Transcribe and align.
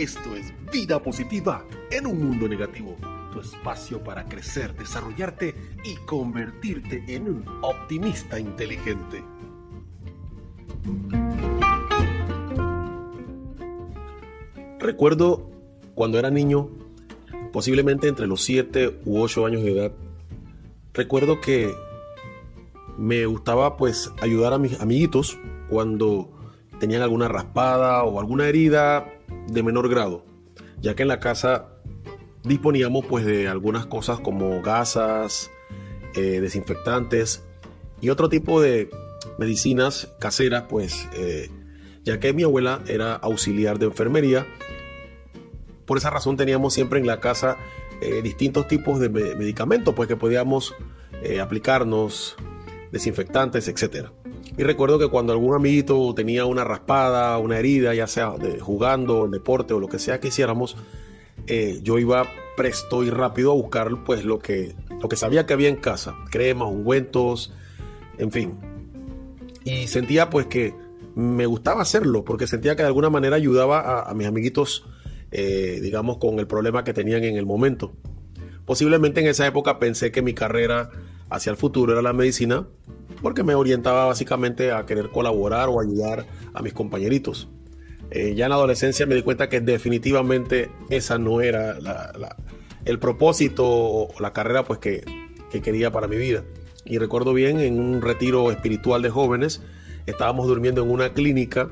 Esto 0.00 0.34
es 0.34 0.50
Vida 0.72 1.02
Positiva 1.02 1.66
en 1.90 2.06
un 2.06 2.26
mundo 2.26 2.48
negativo. 2.48 2.96
Tu 3.34 3.40
espacio 3.40 4.02
para 4.02 4.24
crecer, 4.24 4.74
desarrollarte 4.74 5.54
y 5.84 5.94
convertirte 6.06 7.04
en 7.06 7.28
un 7.28 7.44
optimista 7.60 8.40
inteligente. 8.40 9.22
Recuerdo 14.78 15.50
cuando 15.94 16.18
era 16.18 16.30
niño, 16.30 16.70
posiblemente 17.52 18.08
entre 18.08 18.26
los 18.26 18.40
7 18.40 19.02
u 19.04 19.20
8 19.20 19.44
años 19.44 19.62
de 19.62 19.72
edad, 19.72 19.92
recuerdo 20.94 21.42
que 21.42 21.74
me 22.96 23.26
gustaba 23.26 23.76
pues 23.76 24.10
ayudar 24.22 24.54
a 24.54 24.58
mis 24.58 24.80
amiguitos 24.80 25.38
cuando 25.68 26.30
tenían 26.78 27.02
alguna 27.02 27.28
raspada 27.28 28.02
o 28.04 28.18
alguna 28.18 28.48
herida 28.48 29.19
de 29.48 29.62
menor 29.62 29.88
grado, 29.88 30.24
ya 30.80 30.94
que 30.94 31.02
en 31.02 31.08
la 31.08 31.20
casa 31.20 31.68
disponíamos 32.44 33.04
pues 33.06 33.24
de 33.24 33.48
algunas 33.48 33.86
cosas 33.86 34.20
como 34.20 34.62
gasas, 34.62 35.50
eh, 36.14 36.40
desinfectantes 36.40 37.44
y 38.00 38.08
otro 38.10 38.28
tipo 38.28 38.60
de 38.60 38.90
medicinas 39.38 40.12
caseras, 40.18 40.64
pues 40.68 41.08
eh, 41.14 41.50
ya 42.04 42.18
que 42.18 42.32
mi 42.32 42.42
abuela 42.42 42.82
era 42.86 43.14
auxiliar 43.14 43.78
de 43.78 43.86
enfermería, 43.86 44.46
por 45.86 45.98
esa 45.98 46.10
razón 46.10 46.36
teníamos 46.36 46.72
siempre 46.72 47.00
en 47.00 47.06
la 47.06 47.20
casa 47.20 47.58
eh, 48.00 48.22
distintos 48.22 48.66
tipos 48.68 48.98
de 49.00 49.08
medicamentos, 49.08 49.94
pues 49.94 50.08
que 50.08 50.16
podíamos 50.16 50.74
aplicarnos, 51.38 52.34
desinfectantes, 52.92 53.68
etcétera. 53.68 54.10
Y 54.56 54.62
recuerdo 54.62 54.98
que 54.98 55.08
cuando 55.08 55.32
algún 55.32 55.54
amiguito 55.54 56.12
tenía 56.14 56.44
una 56.44 56.64
raspada, 56.64 57.38
una 57.38 57.58
herida, 57.58 57.94
ya 57.94 58.06
sea 58.06 58.36
de, 58.36 58.60
jugando, 58.60 59.26
el 59.26 59.30
deporte 59.30 59.74
o 59.74 59.80
lo 59.80 59.88
que 59.88 59.98
sea 59.98 60.20
que 60.20 60.28
hiciéramos, 60.28 60.76
eh, 61.46 61.80
yo 61.82 61.98
iba 61.98 62.26
presto 62.56 63.02
y 63.04 63.10
rápido 63.10 63.52
a 63.52 63.54
buscar 63.54 64.04
pues 64.04 64.24
lo 64.24 64.38
que, 64.38 64.74
lo 65.00 65.08
que 65.08 65.16
sabía 65.16 65.46
que 65.46 65.54
había 65.54 65.68
en 65.68 65.76
casa, 65.76 66.14
cremas, 66.30 66.68
ungüentos, 66.68 67.52
en 68.18 68.30
fin. 68.30 68.58
Y 69.64 69.86
sentía 69.86 70.30
pues 70.30 70.46
que 70.46 70.74
me 71.14 71.46
gustaba 71.46 71.82
hacerlo 71.82 72.24
porque 72.24 72.46
sentía 72.46 72.76
que 72.76 72.82
de 72.82 72.88
alguna 72.88 73.10
manera 73.10 73.36
ayudaba 73.36 74.02
a, 74.02 74.14
mis 74.14 74.26
amiguitos, 74.26 74.84
eh, 75.30 75.78
digamos, 75.82 76.18
con 76.18 76.38
el 76.38 76.46
problema 76.46 76.84
que 76.84 76.92
tenían 76.92 77.24
en 77.24 77.36
el 77.36 77.46
momento. 77.46 77.92
Posiblemente 78.64 79.20
en 79.20 79.26
esa 79.26 79.46
época 79.46 79.78
pensé 79.78 80.12
que 80.12 80.22
mi 80.22 80.34
carrera 80.34 80.90
hacia 81.28 81.50
el 81.50 81.56
futuro 81.56 81.92
era 81.92 82.02
la 82.02 82.12
medicina, 82.12 82.66
porque 83.22 83.42
me 83.42 83.54
orientaba 83.54 84.06
básicamente 84.06 84.72
a 84.72 84.86
querer 84.86 85.10
colaborar 85.10 85.68
o 85.68 85.80
ayudar 85.80 86.26
a 86.54 86.62
mis 86.62 86.72
compañeritos. 86.72 87.48
Eh, 88.10 88.34
ya 88.34 88.46
en 88.46 88.50
la 88.50 88.56
adolescencia 88.56 89.06
me 89.06 89.14
di 89.14 89.22
cuenta 89.22 89.48
que 89.48 89.60
definitivamente 89.60 90.70
esa 90.88 91.18
no 91.18 91.40
era 91.40 91.76
el 92.84 92.98
propósito 92.98 93.64
o 93.66 94.08
la 94.20 94.32
carrera 94.32 94.64
pues 94.64 94.80
que, 94.80 95.04
quería 95.62 95.90
para 95.90 96.08
mi 96.08 96.16
vida. 96.16 96.44
Y 96.84 96.98
recuerdo 96.98 97.32
bien 97.34 97.60
en 97.60 97.78
un 97.78 98.02
retiro 98.02 98.50
espiritual 98.50 99.02
de 99.02 99.10
jóvenes, 99.10 99.62
estábamos 100.06 100.46
durmiendo 100.48 100.82
en 100.82 100.90
una 100.90 101.12
clínica 101.12 101.70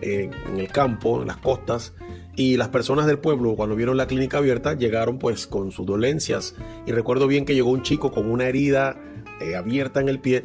en 0.00 0.58
el 0.58 0.68
campo, 0.68 1.22
en 1.22 1.28
las 1.28 1.36
costas, 1.36 1.94
y 2.34 2.56
las 2.56 2.68
personas 2.68 3.06
del 3.06 3.18
pueblo 3.18 3.54
cuando 3.56 3.76
vieron 3.76 3.96
la 3.96 4.06
clínica 4.06 4.38
abierta 4.38 4.74
llegaron 4.74 5.18
pues 5.18 5.46
con 5.46 5.70
sus 5.70 5.84
dolencias 5.84 6.54
y 6.86 6.92
recuerdo 6.92 7.26
bien 7.26 7.44
que 7.44 7.54
llegó 7.54 7.70
un 7.70 7.82
chico 7.82 8.10
con 8.10 8.30
una 8.30 8.46
herida 8.46 8.96
eh, 9.40 9.54
abierta 9.54 10.00
en 10.00 10.08
el 10.08 10.18
pie 10.18 10.44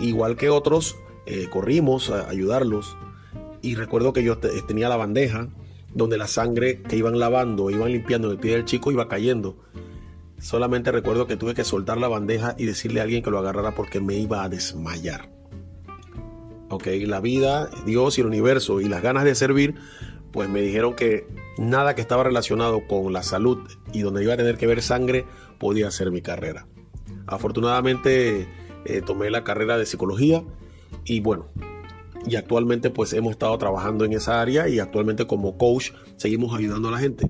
igual 0.00 0.36
que 0.36 0.50
otros, 0.50 0.96
eh, 1.26 1.48
corrimos 1.50 2.10
a 2.10 2.28
ayudarlos. 2.28 2.96
Y 3.62 3.74
recuerdo 3.74 4.12
que 4.12 4.22
yo 4.22 4.38
tenía 4.38 4.88
la 4.88 4.96
bandeja 4.96 5.48
donde 5.96 6.18
la 6.18 6.26
sangre 6.26 6.82
que 6.82 6.96
iban 6.96 7.18
lavando, 7.18 7.70
iban 7.70 7.90
limpiando 7.90 8.30
el 8.30 8.38
pie 8.38 8.52
del 8.52 8.64
chico 8.66 8.92
iba 8.92 9.08
cayendo. 9.08 9.56
Solamente 10.38 10.92
recuerdo 10.92 11.26
que 11.26 11.36
tuve 11.36 11.54
que 11.54 11.64
soltar 11.64 11.96
la 11.96 12.08
bandeja 12.08 12.54
y 12.58 12.66
decirle 12.66 13.00
a 13.00 13.04
alguien 13.04 13.22
que 13.22 13.30
lo 13.30 13.38
agarrara 13.38 13.74
porque 13.74 14.00
me 14.00 14.14
iba 14.14 14.44
a 14.44 14.48
desmayar. 14.50 15.30
Ok, 16.68 16.88
la 17.06 17.20
vida, 17.20 17.70
Dios 17.86 18.18
y 18.18 18.20
el 18.20 18.26
universo 18.26 18.80
y 18.82 18.88
las 18.88 19.02
ganas 19.02 19.24
de 19.24 19.34
servir, 19.34 19.76
pues 20.32 20.50
me 20.50 20.60
dijeron 20.60 20.94
que 20.94 21.26
nada 21.56 21.94
que 21.94 22.02
estaba 22.02 22.24
relacionado 22.24 22.86
con 22.86 23.12
la 23.12 23.22
salud 23.22 23.58
y 23.94 24.02
donde 24.02 24.22
iba 24.22 24.34
a 24.34 24.36
tener 24.36 24.58
que 24.58 24.66
ver 24.66 24.82
sangre 24.82 25.24
podía 25.58 25.90
ser 25.90 26.10
mi 26.10 26.20
carrera. 26.20 26.66
Afortunadamente 27.26 28.46
eh, 28.86 29.02
tomé 29.02 29.30
la 29.30 29.44
carrera 29.44 29.78
de 29.78 29.86
psicología 29.86 30.42
y 31.04 31.20
bueno, 31.20 31.46
y 32.26 32.36
actualmente 32.36 32.90
pues 32.90 33.12
hemos 33.12 33.32
estado 33.32 33.56
trabajando 33.58 34.04
en 34.04 34.12
esa 34.12 34.40
área 34.40 34.68
y 34.68 34.78
actualmente 34.78 35.26
como 35.26 35.56
coach 35.58 35.92
seguimos 36.16 36.56
ayudando 36.56 36.88
a 36.88 36.92
la 36.92 36.98
gente. 36.98 37.28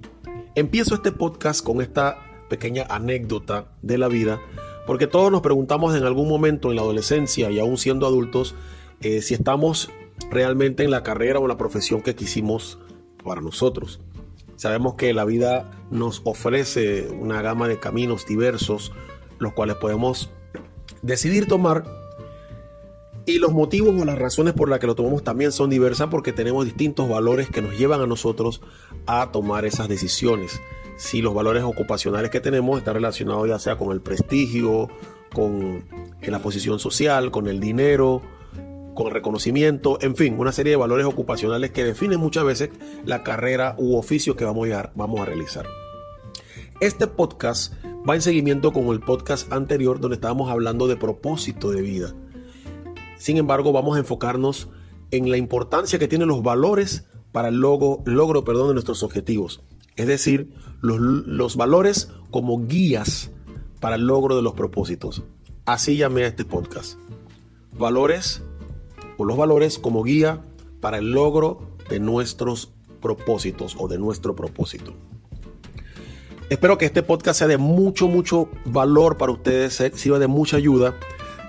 Empiezo 0.55 0.95
este 0.95 1.13
podcast 1.13 1.65
con 1.65 1.81
esta 1.81 2.19
pequeña 2.49 2.87
anécdota 2.89 3.73
de 3.83 3.99
la 3.99 4.09
vida 4.09 4.41
porque 4.87 5.07
todos 5.07 5.33
nos 5.33 5.43
preguntamos 5.43 5.97
en 5.97 6.05
algún 6.05 6.29
momento 6.29 6.71
en 6.71 6.77
la 6.77 6.83
adolescencia 6.83 7.51
y 7.51 7.59
aún 7.59 7.77
siendo 7.77 8.07
adultos 8.07 8.55
eh, 9.01 9.21
si 9.21 9.35
estamos 9.35 9.91
realmente 10.31 10.85
en 10.85 10.91
la 10.91 11.03
carrera 11.03 11.41
o 11.41 11.49
la 11.49 11.59
profesión 11.59 12.03
que 12.03 12.15
quisimos 12.15 12.79
para 13.25 13.41
nosotros. 13.41 14.01
Sabemos 14.55 14.95
que 14.95 15.13
la 15.13 15.25
vida 15.25 15.71
nos 15.91 16.23
ofrece 16.25 17.09
una 17.09 17.43
gama 17.43 17.69
de 17.69 17.79
caminos 17.79 18.27
diversos, 18.27 18.93
los 19.39 19.53
cuales 19.53 19.77
podemos 19.77 20.31
decidir 21.03 21.47
tomar. 21.47 21.85
Y 23.25 23.39
los 23.39 23.53
motivos 23.53 24.01
o 24.01 24.05
las 24.05 24.19
razones 24.19 24.55
por 24.55 24.69
las 24.69 24.79
que 24.79 24.87
lo 24.87 24.95
tomamos 24.95 25.25
también 25.25 25.51
son 25.51 25.69
diversas 25.69 26.09
porque 26.09 26.33
tenemos 26.33 26.65
distintos 26.65 27.09
valores 27.09 27.49
que 27.51 27.61
nos 27.61 27.77
llevan 27.77 28.01
a 28.01 28.07
nosotros 28.07 28.61
a 29.07 29.33
tomar 29.33 29.65
esas 29.65 29.89
decisiones. 29.89 30.61
Si 30.97 31.23
los 31.23 31.35
valores 31.35 31.65
ocupacionales 31.65 32.31
que 32.31 32.41
tenemos 32.41 32.79
están 32.79 32.95
relacionados 32.95 33.49
ya 33.49 33.59
sea 33.59 33.77
con 33.77 33.91
el 33.91 34.01
prestigio, 34.01 34.89
con 35.33 35.85
la 36.23 36.39
posición 36.39 36.79
social, 36.79 37.33
con 37.33 37.49
el 37.49 37.59
dinero, 37.59 38.23
con 38.95 39.09
el 39.09 39.13
reconocimiento, 39.13 39.99
en 40.01 40.17
fin, 40.17 40.37
una 40.39 40.53
serie 40.53 40.71
de 40.71 40.77
valores 40.77 41.05
ocupacionales 41.05 41.71
que 41.71 41.85
definen 41.85 42.19
muchas 42.19 42.45
veces 42.45 42.71
la 43.05 43.23
carrera 43.23 43.75
u 43.77 43.97
oficio 43.97 44.37
que 44.37 44.45
vamos 44.45 44.71
a, 44.71 44.91
vamos 44.95 45.21
a 45.21 45.25
realizar. 45.25 45.67
Este 46.81 47.07
podcast 47.07 47.73
va 48.09 48.15
en 48.15 48.23
seguimiento 48.23 48.73
con 48.73 48.87
el 48.89 49.01
podcast 49.01 49.53
anterior 49.53 50.01
donde 50.01 50.15
estábamos 50.15 50.51
hablando 50.51 50.87
de 50.87 50.97
propósito 50.97 51.71
de 51.71 51.83
vida. 51.83 52.15
Sin 53.17 53.37
embargo, 53.37 53.73
vamos 53.73 53.97
a 53.97 54.01
enfocarnos 54.01 54.69
en 55.11 55.31
la 55.31 55.37
importancia 55.37 55.99
que 55.99 56.09
tienen 56.09 56.29
los 56.29 56.43
valores 56.43 57.07
para 57.33 57.49
el 57.49 57.57
logro, 57.57 58.03
logro 58.05 58.45
perdón, 58.45 58.69
de 58.69 58.75
nuestros 58.75 59.03
objetivos. 59.03 59.63
Es 59.97 60.07
decir, 60.07 60.53
los, 60.81 61.01
los 61.01 61.57
valores 61.57 62.13
como 62.31 62.67
guías 62.67 63.31
para 63.81 63.97
el 63.97 64.07
logro 64.07 64.37
de 64.37 64.43
los 64.43 64.55
propósitos. 64.55 65.25
Así 65.65 65.97
llamé 65.97 66.25
a 66.25 66.29
este 66.29 66.45
podcast. 66.45 66.99
Valores 67.79 68.43
o 69.19 69.25
los 69.25 69.37
valores 69.37 69.79
como 69.79 70.03
guía 70.03 70.43
para 70.81 70.99
el 70.99 71.11
logro 71.11 71.77
de 71.89 71.99
nuestros 71.99 72.73
propósitos 73.01 73.77
o 73.79 73.89
de 73.89 73.99
nuestro 73.99 74.37
propósito. 74.37 74.95
Espero 76.49 76.79
que 76.79 76.85
este 76.85 77.03
podcast 77.03 77.41
sea 77.41 77.49
de 77.49 77.59
mucho, 77.59 78.07
mucho 78.07 78.49
valor 78.67 79.17
para 79.17 79.33
ustedes, 79.33 79.83
sirva 79.95 80.21
de 80.21 80.29
mucha 80.29 80.57
ayuda 80.57 80.95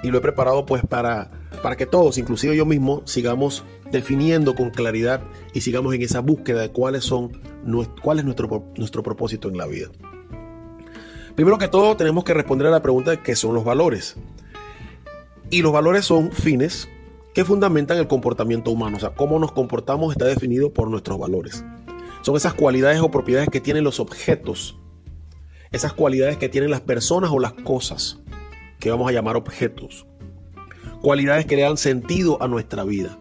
y 0.01 0.09
lo 0.09 0.17
he 0.17 0.21
preparado 0.21 0.65
pues 0.65 0.81
para, 0.87 1.29
para 1.61 1.75
que 1.75 1.85
todos, 1.85 2.17
inclusive 2.17 2.57
yo 2.57 2.65
mismo, 2.65 3.03
sigamos 3.05 3.63
definiendo 3.91 4.55
con 4.55 4.71
claridad 4.71 5.21
y 5.53 5.61
sigamos 5.61 5.93
en 5.93 6.01
esa 6.01 6.21
búsqueda 6.21 6.61
de 6.61 6.71
cuáles 6.71 7.03
son, 7.03 7.39
cuál 8.01 8.17
es 8.17 8.25
nuestro, 8.25 8.63
nuestro 8.75 9.03
propósito 9.03 9.49
en 9.49 9.57
la 9.57 9.67
vida. 9.67 9.89
Primero 11.35 11.59
que 11.59 11.67
todo 11.67 11.95
tenemos 11.95 12.23
que 12.23 12.33
responder 12.33 12.65
a 12.65 12.71
la 12.71 12.81
pregunta 12.81 13.11
de 13.11 13.21
qué 13.21 13.35
son 13.35 13.53
los 13.53 13.63
valores. 13.63 14.15
Y 15.51 15.61
los 15.61 15.71
valores 15.71 16.05
son 16.05 16.31
fines 16.31 16.89
que 17.35 17.45
fundamentan 17.45 17.99
el 17.99 18.07
comportamiento 18.07 18.71
humano. 18.71 18.97
O 18.97 18.99
sea, 18.99 19.11
cómo 19.11 19.37
nos 19.37 19.51
comportamos 19.51 20.13
está 20.13 20.25
definido 20.25 20.73
por 20.73 20.89
nuestros 20.89 21.19
valores. 21.19 21.63
Son 22.23 22.35
esas 22.35 22.55
cualidades 22.55 22.99
o 22.99 23.11
propiedades 23.11 23.49
que 23.49 23.61
tienen 23.61 23.83
los 23.83 23.99
objetos 23.99 24.79
esas 25.71 25.93
cualidades 25.93 26.37
que 26.37 26.49
tienen 26.49 26.71
las 26.71 26.81
personas 26.81 27.31
o 27.31 27.39
las 27.39 27.53
cosas, 27.53 28.19
que 28.79 28.91
vamos 28.91 29.09
a 29.09 29.13
llamar 29.13 29.35
objetos. 29.35 30.05
Cualidades 31.01 31.45
que 31.45 31.55
le 31.55 31.63
dan 31.63 31.77
sentido 31.77 32.41
a 32.41 32.47
nuestra 32.47 32.83
vida. 32.83 33.17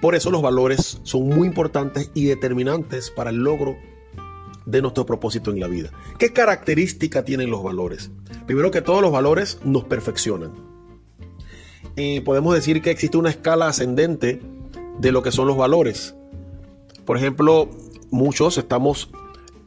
Por 0.00 0.14
eso 0.14 0.30
los 0.30 0.42
valores 0.42 1.00
son 1.02 1.28
muy 1.28 1.46
importantes 1.46 2.10
y 2.14 2.24
determinantes 2.24 3.10
para 3.10 3.30
el 3.30 3.36
logro 3.36 3.76
de 4.64 4.80
nuestro 4.82 5.04
propósito 5.04 5.50
en 5.50 5.60
la 5.60 5.66
vida. 5.66 5.90
¿Qué 6.18 6.32
característica 6.32 7.24
tienen 7.24 7.50
los 7.50 7.62
valores? 7.62 8.10
Primero 8.46 8.70
que 8.70 8.82
todos 8.82 9.02
los 9.02 9.12
valores 9.12 9.58
nos 9.64 9.84
perfeccionan. 9.84 10.52
Y 11.96 12.20
podemos 12.20 12.54
decir 12.54 12.80
que 12.80 12.90
existe 12.90 13.18
una 13.18 13.30
escala 13.30 13.68
ascendente 13.68 14.40
de 14.98 15.12
lo 15.12 15.22
que 15.22 15.32
son 15.32 15.46
los 15.46 15.56
valores. 15.56 16.14
Por 17.04 17.16
ejemplo, 17.16 17.68
muchos 18.10 18.56
estamos 18.58 19.10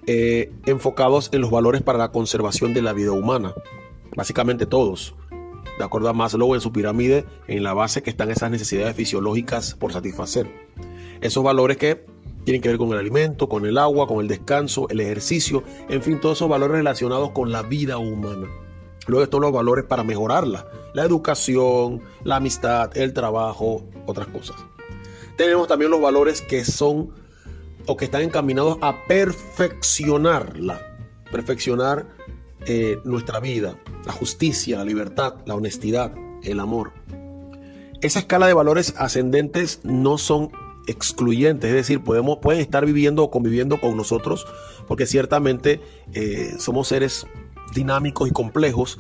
eh, 0.08 0.52
enfocados 0.66 1.30
en 1.32 1.42
los 1.42 1.52
valores 1.52 1.82
para 1.82 1.98
la 1.98 2.12
conservación 2.12 2.74
de 2.74 2.82
la 2.82 2.94
vida 2.94 3.12
humana. 3.12 3.54
Básicamente 4.16 4.66
todos. 4.66 5.16
De 5.78 5.84
acuerdo 5.84 6.10
a 6.10 6.14
Maslow 6.14 6.54
en 6.54 6.62
su 6.62 6.72
pirámide, 6.72 7.26
en 7.48 7.64
la 7.64 7.74
base 7.74 8.04
que 8.04 8.10
están 8.10 8.30
esas 8.30 8.52
necesidades 8.52 8.96
fisiológicas 8.96 9.74
por 9.74 9.92
satisfacer. 9.92 10.48
Esos 11.22 11.44
valores 11.44 11.78
que 11.78 12.06
Tienen 12.44 12.62
que 12.62 12.70
ver 12.70 12.78
con 12.78 12.92
el 12.92 13.00
alimento, 13.00 13.48
con 13.48 13.66
el 13.66 13.78
agua, 13.78 14.06
con 14.06 14.20
el 14.20 14.28
descanso, 14.28 14.88
el 14.90 15.00
ejercicio, 15.00 15.64
en 15.88 16.02
fin, 16.02 16.20
todos 16.20 16.38
esos 16.38 16.50
valores 16.50 16.76
relacionados 16.76 17.32
con 17.32 17.52
la 17.54 17.62
vida 17.62 17.98
humana. 17.98 18.50
Luego 19.08 19.24
están 19.24 19.42
los 19.42 19.54
valores 19.54 19.86
para 19.86 20.04
mejorarla, 20.04 20.68
la 20.94 21.04
educación, 21.04 22.02
la 22.24 22.38
amistad, 22.38 22.96
el 22.98 23.14
trabajo, 23.14 23.86
otras 24.06 24.28
cosas. 24.28 24.58
Tenemos 25.38 25.68
también 25.68 25.90
los 25.90 26.02
valores 26.02 26.42
que 26.42 26.66
son 26.66 27.12
o 27.86 27.98
que 27.98 28.06
están 28.06 28.22
encaminados 28.22 28.78
a 28.82 29.06
perfeccionarla, 29.08 30.98
perfeccionar 31.32 32.08
eh, 32.66 33.00
nuestra 33.04 33.40
vida, 33.40 33.78
la 34.06 34.14
justicia, 34.14 34.78
la 34.78 34.86
libertad, 34.86 35.36
la 35.46 35.56
honestidad, 35.56 36.14
el 36.44 36.60
amor. 36.60 36.94
Esa 38.02 38.20
escala 38.20 38.48
de 38.48 38.54
valores 38.54 38.94
ascendentes 38.98 39.80
no 39.84 40.18
son 40.18 40.52
excluyentes, 40.88 41.70
es 41.70 41.76
decir, 41.76 42.04
podemos, 42.04 42.40
pueden 42.42 42.62
estar 42.62 42.86
viviendo 42.86 43.24
o 43.24 43.32
conviviendo 43.32 43.80
con 43.80 43.96
nosotros, 43.96 44.46
porque 44.88 45.06
ciertamente 45.06 45.82
eh, 46.14 46.56
somos 46.58 46.90
seres 46.90 47.26
dinámicos 47.74 48.30
y 48.30 48.32
complejos 48.32 49.00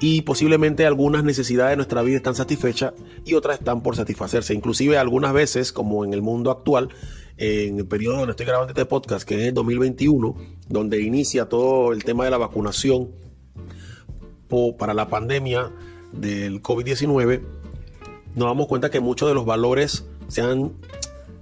y 0.00 0.22
posiblemente 0.22 0.84
algunas 0.84 1.22
necesidades 1.24 1.70
de 1.70 1.76
nuestra 1.76 2.02
vida 2.02 2.16
están 2.16 2.34
satisfechas 2.34 2.92
y 3.24 3.34
otras 3.34 3.58
están 3.58 3.82
por 3.82 3.96
satisfacerse. 3.96 4.52
Inclusive 4.52 4.98
algunas 4.98 5.32
veces, 5.32 5.72
como 5.72 6.04
en 6.04 6.12
el 6.12 6.22
mundo 6.22 6.50
actual, 6.50 6.88
en 7.36 7.78
el 7.78 7.86
periodo 7.86 8.18
donde 8.18 8.32
estoy 8.32 8.46
grabando 8.46 8.70
este 8.72 8.84
podcast, 8.84 9.26
que 9.26 9.40
es 9.40 9.48
el 9.48 9.54
2021, 9.54 10.36
donde 10.68 11.02
inicia 11.02 11.48
todo 11.48 11.92
el 11.92 12.04
tema 12.04 12.24
de 12.24 12.30
la 12.30 12.38
vacunación 12.38 13.10
para 14.78 14.92
la 14.92 15.08
pandemia 15.08 15.72
del 16.12 16.62
COVID-19, 16.62 17.40
nos 18.34 18.48
damos 18.48 18.66
cuenta 18.66 18.90
que 18.90 19.00
muchos 19.00 19.28
de 19.28 19.34
los 19.34 19.46
valores 19.46 20.04
se 20.28 20.42
han, 20.42 20.72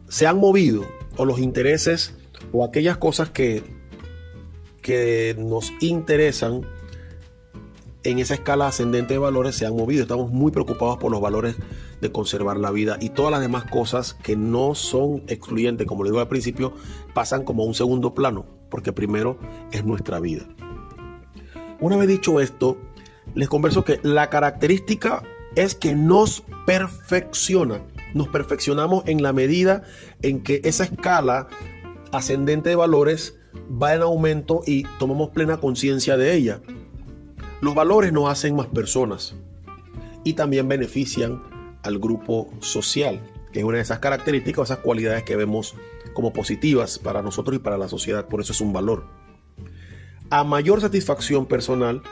se 0.08 0.26
han 0.26 0.38
movido, 0.38 0.86
o 1.16 1.24
los 1.24 1.40
intereses, 1.40 2.14
o 2.52 2.64
aquellas 2.64 2.96
cosas 2.98 3.30
que, 3.30 3.62
que 4.80 5.34
nos 5.38 5.72
interesan 5.80 6.62
en 8.02 8.18
esa 8.18 8.34
escala 8.34 8.68
ascendente 8.68 9.14
de 9.14 9.18
valores 9.18 9.56
se 9.56 9.66
han 9.66 9.76
movido. 9.76 10.02
Estamos 10.02 10.30
muy 10.30 10.52
preocupados 10.52 10.98
por 10.98 11.10
los 11.10 11.20
valores 11.20 11.56
de 12.00 12.12
conservar 12.12 12.58
la 12.58 12.70
vida 12.70 12.96
y 13.00 13.10
todas 13.10 13.30
las 13.30 13.40
demás 13.40 13.64
cosas 13.64 14.14
que 14.14 14.36
no 14.36 14.74
son 14.74 15.22
excluyentes, 15.28 15.86
como 15.86 16.04
le 16.04 16.10
digo 16.10 16.20
al 16.20 16.28
principio, 16.28 16.72
pasan 17.14 17.44
como 17.44 17.62
a 17.62 17.66
un 17.66 17.74
segundo 17.74 18.14
plano, 18.14 18.46
porque 18.70 18.92
primero 18.92 19.38
es 19.72 19.84
nuestra 19.84 20.20
vida. 20.20 20.44
Una 21.80 21.96
vez 21.96 22.08
dicho 22.08 22.40
esto, 22.40 22.78
les 23.34 23.48
converso 23.48 23.84
que 23.84 24.00
la 24.02 24.30
característica 24.30 25.22
es 25.54 25.74
que 25.74 25.94
nos 25.94 26.42
perfecciona. 26.66 27.82
Nos 28.14 28.28
perfeccionamos 28.28 29.04
en 29.06 29.22
la 29.22 29.32
medida 29.32 29.82
en 30.22 30.42
que 30.42 30.60
esa 30.64 30.84
escala 30.84 31.48
ascendente 32.12 32.70
de 32.70 32.76
valores 32.76 33.38
va 33.70 33.94
en 33.94 34.02
aumento 34.02 34.62
y 34.66 34.84
tomamos 34.98 35.30
plena 35.30 35.58
conciencia 35.58 36.16
de 36.16 36.34
ella. 36.34 36.60
Los 37.60 37.74
valores 37.74 38.12
nos 38.12 38.28
hacen 38.28 38.56
más 38.56 38.66
personas 38.66 39.34
y 40.24 40.32
también 40.34 40.68
benefician 40.68 41.42
al 41.82 41.98
grupo 41.98 42.50
social, 42.60 43.20
que 43.52 43.60
es 43.60 43.64
una 43.64 43.76
de 43.76 43.82
esas 43.82 43.98
características, 43.98 44.70
esas 44.70 44.78
cualidades 44.78 45.24
que 45.24 45.36
vemos 45.36 45.74
como 46.14 46.32
positivas 46.32 46.98
para 46.98 47.22
nosotros 47.22 47.56
y 47.56 47.58
para 47.58 47.78
la 47.78 47.88
sociedad, 47.88 48.26
por 48.26 48.40
eso 48.40 48.52
es 48.52 48.60
un 48.60 48.72
valor. 48.72 49.04
A 50.30 50.44
mayor 50.44 50.80
satisfacción 50.80 51.46
personal, 51.46 52.02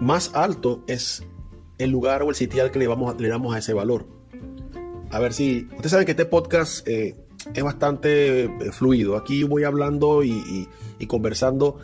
más 0.00 0.34
alto 0.34 0.82
es 0.86 1.24
el 1.78 1.90
lugar 1.90 2.22
o 2.22 2.30
el 2.30 2.34
sitial 2.34 2.70
que 2.70 2.78
le, 2.78 2.86
vamos, 2.86 3.20
le 3.20 3.28
damos 3.28 3.54
a 3.54 3.58
ese 3.58 3.72
valor. 3.72 4.06
A 5.10 5.18
ver 5.18 5.32
si, 5.32 5.66
ustedes 5.72 5.90
saben 5.90 6.06
que 6.06 6.12
este 6.12 6.24
podcast 6.24 6.86
eh, 6.88 7.16
es 7.54 7.62
bastante 7.62 8.44
eh, 8.44 8.72
fluido, 8.72 9.16
aquí 9.16 9.42
voy 9.42 9.64
hablando 9.64 10.22
y 10.22 10.68
conversando 11.08 11.78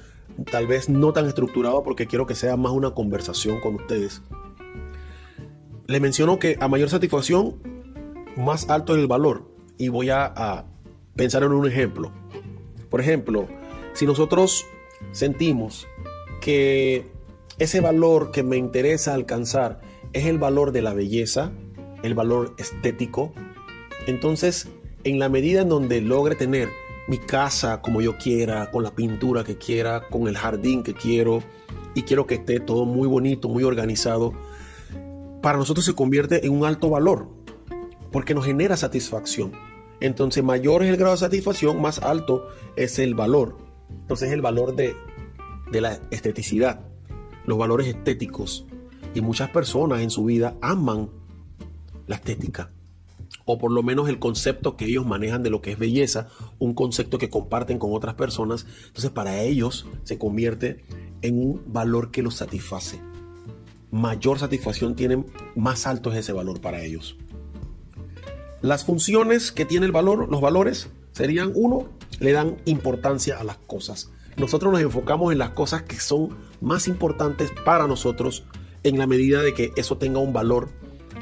tal 0.51 0.67
vez 0.67 0.89
no 0.89 1.13
tan 1.13 1.27
estructurado 1.27 1.83
porque 1.83 2.07
quiero 2.07 2.27
que 2.27 2.35
sea 2.35 2.57
más 2.57 2.73
una 2.73 2.93
conversación 2.93 3.61
con 3.61 3.75
ustedes. 3.75 4.23
Le 5.89 6.01
menciono 6.01 6.39
que 6.39 6.59
a 6.61 6.69
mayor 6.69 6.91
satisfacción, 6.91 7.63
más 8.37 8.69
alto 8.69 8.95
es 8.95 9.01
el 9.01 9.07
valor. 9.07 9.51
Y 9.79 9.89
voy 9.89 10.11
a, 10.11 10.67
pensar 11.17 11.43
en 11.43 11.53
un 11.53 11.67
ejemplo. 11.67 12.13
Por 12.91 13.01
ejemplo, 13.01 13.49
si 13.95 14.05
nosotros 14.05 14.67
sentimos 15.13 15.89
que 16.43 17.07
ese 17.59 17.81
valor 17.81 18.33
que 18.33 18.43
me 18.43 18.59
interesa 18.59 19.15
alcanzar 19.15 19.81
es 20.13 20.27
el 20.27 20.37
valor 20.37 20.73
de 20.73 20.83
la 20.83 20.93
belleza, 20.93 21.53
el 22.03 22.15
valor 22.15 22.55
estético, 22.59 23.33
entonces 24.07 24.69
en 25.05 25.19
la 25.19 25.31
medida 25.31 25.63
en 25.63 25.71
donde 25.71 26.03
logre 26.03 26.35
tener 26.35 26.69
mi 27.09 27.17
casa 27.17 27.81
como 27.81 28.03
yo 28.03 28.19
quiera, 28.19 28.71
con 28.71 28.83
la 28.83 28.91
pintura 28.91 29.43
que 29.43 29.57
quiera, 29.57 30.07
con 30.11 30.29
el 30.29 30.37
jardín 30.37 30.83
que 30.83 30.93
quiero 30.93 31.43
y 31.95 32.03
quiero 32.03 32.27
que 32.27 32.35
esté 32.35 32.61
todo 32.61 32.85
muy 32.85 33.09
bonito, 33.09 33.49
muy 33.49 33.65
organizado, 33.65 34.35
para 35.43 35.59
nosotros 35.59 35.85
se 35.85 35.95
convierte 35.95 36.47
en 36.47 36.53
un 36.53 36.65
alto 36.65 36.91
valor 36.91 37.29
porque 38.13 38.35
nos 38.35 38.47
genera 38.47 38.77
satisfacción. 38.77 39.53
Entonces 40.01 40.43
mayor 40.45 40.83
es 40.83 40.91
el 40.91 40.97
grado 40.97 41.13
de 41.13 41.19
satisfacción, 41.19 41.81
más 41.81 41.99
alto 41.99 42.49
es 42.77 42.99
el 42.99 43.15
valor. 43.15 43.59
Entonces 43.91 44.33
el 44.33 44.41
valor 44.41 44.75
de, 44.77 44.95
de 45.71 45.81
la 45.81 46.01
esteticidad, 46.11 46.81
los 47.47 47.59
valores 47.59 47.87
estéticos. 47.87 48.67
Y 49.15 49.21
muchas 49.21 49.51
personas 49.51 50.01
en 50.03 50.11
su 50.11 50.25
vida 50.25 50.57
aman 50.61 51.11
la 52.07 52.17
estética 52.17 52.71
o 53.45 53.59
por 53.59 53.73
lo 53.73 53.83
menos 53.83 54.09
el 54.09 54.19
concepto 54.19 54.77
que 54.77 54.85
ellos 54.85 55.07
manejan 55.07 55.43
de 55.43 55.51
lo 55.51 55.63
que 55.63 55.73
es 55.73 55.79
belleza, 55.79 56.29
un 56.59 56.75
concepto 56.75 57.19
que 57.19 57.31
comparten 57.31 57.79
con 57.79 57.95
otras 57.95 58.15
personas, 58.15 58.67
entonces 58.87 59.11
para 59.11 59.41
ellos 59.41 59.87
se 60.03 60.19
convierte 60.19 60.85
en 61.23 61.39
un 61.39 61.63
valor 61.67 62.11
que 62.11 62.23
los 62.23 62.37
satisface. 62.37 63.01
Mayor 63.91 64.39
satisfacción 64.39 64.95
tienen, 64.95 65.27
más 65.57 65.87
alto 65.87 66.13
es 66.13 66.19
ese 66.19 66.33
valor 66.33 66.61
para 66.61 66.83
ellos. 66.83 67.17
Las 68.61 68.85
funciones 68.85 69.53
que 69.53 69.65
tiene 69.65 69.87
el 69.87 69.93
valor, 69.93 70.29
los 70.29 70.41
valores, 70.41 70.91
serían 71.13 71.53
uno, 71.55 71.89
le 72.21 72.33
dan 72.33 72.57
importancia 72.65 73.39
a 73.39 73.45
las 73.45 73.57
cosas. 73.57 74.11
Nosotros 74.37 74.73
nos 74.73 74.83
enfocamos 74.83 75.33
en 75.33 75.39
las 75.39 75.51
cosas 75.51 75.83
que 75.83 75.99
son 75.99 76.37
más 76.61 76.87
importantes 76.89 77.51
para 77.65 77.87
nosotros 77.87 78.45
en 78.83 78.99
la 78.99 79.07
medida 79.07 79.43
de 79.43 79.55
que 79.55 79.73
eso 79.77 79.97
tenga 79.97 80.19
un 80.19 80.33
valor 80.33 80.71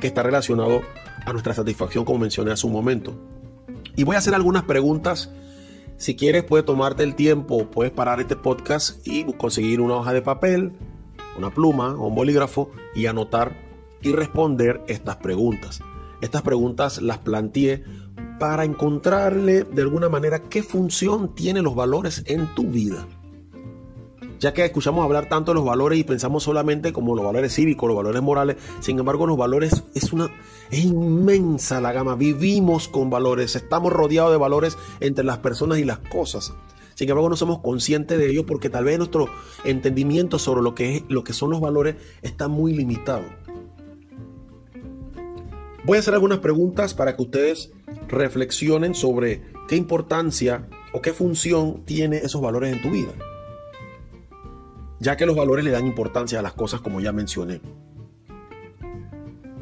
que 0.00 0.06
está 0.06 0.22
relacionado 0.22 0.82
a 1.24 1.32
nuestra 1.32 1.54
satisfacción, 1.54 2.04
como 2.04 2.18
mencioné 2.18 2.52
hace 2.52 2.66
un 2.66 2.72
momento. 2.72 3.14
Y 3.96 4.04
voy 4.04 4.16
a 4.16 4.18
hacer 4.18 4.34
algunas 4.34 4.64
preguntas. 4.64 5.30
Si 5.96 6.14
quieres, 6.14 6.44
puedes 6.44 6.66
tomarte 6.66 7.02
el 7.02 7.14
tiempo, 7.14 7.70
puedes 7.70 7.92
parar 7.92 8.20
este 8.20 8.36
podcast 8.36 9.06
y 9.06 9.24
conseguir 9.34 9.80
una 9.80 9.94
hoja 9.96 10.12
de 10.12 10.20
papel, 10.20 10.72
una 11.38 11.50
pluma 11.50 11.94
o 11.94 12.06
un 12.06 12.14
bolígrafo 12.14 12.70
y 12.94 13.06
anotar 13.06 13.56
y 14.02 14.12
responder 14.12 14.82
estas 14.88 15.16
preguntas. 15.16 15.80
Estas 16.20 16.42
preguntas 16.42 17.00
las 17.02 17.18
planteé 17.18 17.84
para 18.38 18.64
encontrarle 18.64 19.64
de 19.64 19.82
alguna 19.82 20.08
manera 20.08 20.42
qué 20.48 20.62
función 20.62 21.34
tienen 21.34 21.64
los 21.64 21.74
valores 21.74 22.22
en 22.26 22.54
tu 22.54 22.64
vida 22.64 23.06
ya 24.38 24.52
que 24.52 24.64
escuchamos 24.64 25.04
hablar 25.04 25.28
tanto 25.28 25.52
de 25.52 25.56
los 25.56 25.64
valores 25.64 25.98
y 25.98 26.04
pensamos 26.04 26.42
solamente 26.42 26.92
como 26.92 27.14
los 27.14 27.24
valores 27.24 27.54
cívicos, 27.54 27.88
los 27.88 27.96
valores 27.96 28.22
morales, 28.22 28.56
sin 28.80 28.98
embargo 28.98 29.26
los 29.26 29.36
valores 29.36 29.84
es 29.94 30.12
una 30.12 30.30
es 30.70 30.84
inmensa 30.84 31.80
la 31.80 31.92
gama, 31.92 32.16
vivimos 32.16 32.88
con 32.88 33.08
valores, 33.08 33.56
estamos 33.56 33.92
rodeados 33.92 34.32
de 34.32 34.38
valores 34.38 34.76
entre 35.00 35.24
las 35.24 35.38
personas 35.38 35.78
y 35.78 35.84
las 35.84 35.98
cosas. 35.98 36.52
Sin 36.96 37.08
embargo, 37.08 37.30
no 37.30 37.36
somos 37.36 37.60
conscientes 37.60 38.18
de 38.18 38.28
ello 38.28 38.44
porque 38.44 38.68
tal 38.68 38.82
vez 38.84 38.98
nuestro 38.98 39.28
entendimiento 39.64 40.40
sobre 40.40 40.62
lo 40.62 40.74
que, 40.74 40.96
es, 40.96 41.04
lo 41.08 41.22
que 41.22 41.32
son 41.32 41.50
los 41.50 41.60
valores 41.60 41.94
está 42.22 42.48
muy 42.48 42.72
limitado. 42.72 43.22
Voy 45.84 45.96
a 45.96 46.00
hacer 46.00 46.14
algunas 46.14 46.40
preguntas 46.40 46.92
para 46.92 47.14
que 47.14 47.22
ustedes 47.22 47.70
reflexionen 48.08 48.96
sobre 48.96 49.42
qué 49.68 49.76
importancia 49.76 50.68
o 50.92 51.00
qué 51.00 51.12
función 51.12 51.84
tiene 51.84 52.16
esos 52.16 52.42
valores 52.42 52.74
en 52.74 52.82
tu 52.82 52.90
vida 52.90 53.12
ya 54.98 55.16
que 55.16 55.26
los 55.26 55.36
valores 55.36 55.64
le 55.64 55.70
dan 55.70 55.86
importancia 55.86 56.38
a 56.38 56.42
las 56.42 56.52
cosas 56.52 56.80
como 56.80 57.00
ya 57.00 57.12
mencioné. 57.12 57.60